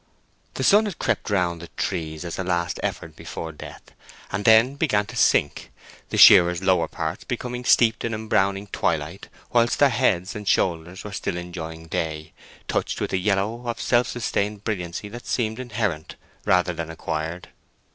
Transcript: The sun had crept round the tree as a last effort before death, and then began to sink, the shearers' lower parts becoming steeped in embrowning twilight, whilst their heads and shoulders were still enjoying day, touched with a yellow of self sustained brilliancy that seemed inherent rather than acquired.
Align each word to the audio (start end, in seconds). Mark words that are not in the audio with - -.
The 0.55 0.63
sun 0.63 0.85
had 0.85 0.97
crept 0.97 1.29
round 1.29 1.61
the 1.61 1.67
tree 1.77 2.15
as 2.15 2.39
a 2.39 2.43
last 2.43 2.79
effort 2.81 3.15
before 3.15 3.51
death, 3.51 3.91
and 4.31 4.45
then 4.45 4.73
began 4.73 5.05
to 5.05 5.15
sink, 5.15 5.71
the 6.09 6.17
shearers' 6.17 6.63
lower 6.63 6.87
parts 6.87 7.23
becoming 7.23 7.63
steeped 7.63 8.03
in 8.03 8.11
embrowning 8.11 8.65
twilight, 8.71 9.27
whilst 9.53 9.77
their 9.77 9.89
heads 9.91 10.35
and 10.35 10.47
shoulders 10.47 11.03
were 11.03 11.11
still 11.13 11.37
enjoying 11.37 11.85
day, 11.85 12.33
touched 12.67 12.99
with 12.99 13.13
a 13.13 13.19
yellow 13.19 13.67
of 13.67 13.79
self 13.79 14.07
sustained 14.07 14.63
brilliancy 14.63 15.07
that 15.07 15.27
seemed 15.27 15.59
inherent 15.59 16.15
rather 16.45 16.73
than 16.73 16.89
acquired. 16.89 17.49